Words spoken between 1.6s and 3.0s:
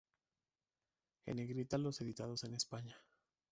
los editados en España.